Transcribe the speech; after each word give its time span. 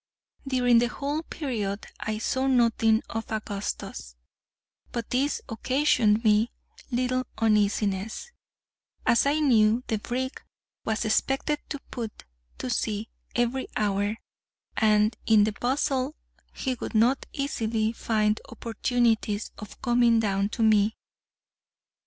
During 0.47 0.79
the 0.79 0.87
whole 0.87 1.21
period 1.21 1.85
I 1.99 2.17
saw 2.17 2.47
nothing 2.47 3.03
of 3.07 3.29
Augustus; 3.31 4.15
but 4.91 5.11
this 5.11 5.41
occasioned 5.47 6.23
me 6.23 6.49
little 6.89 7.27
uneasiness, 7.37 8.31
as 9.05 9.27
I 9.27 9.37
knew 9.39 9.83
the 9.85 9.99
brig 9.99 10.41
was 10.85 11.05
expected 11.05 11.59
to 11.69 11.77
put 11.91 12.23
to 12.57 12.67
sea 12.71 13.09
every 13.35 13.67
hour, 13.75 14.17
and 14.75 15.15
in 15.27 15.43
the 15.43 15.51
bustle 15.53 16.15
he 16.51 16.73
would 16.79 16.95
not 16.95 17.27
easily 17.31 17.91
find 17.93 18.41
opportunities 18.49 19.51
of 19.59 19.79
coming 19.83 20.19
down 20.19 20.49
to 20.49 20.63
me. 20.63 20.95